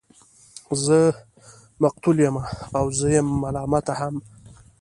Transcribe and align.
زه 0.83 0.99
مقتول 1.83 2.17
يمه 2.25 2.43
او 2.77 2.85
زه 2.99 3.07
يم 3.17 3.27
ملامت 3.41 3.87
هم 3.99 4.15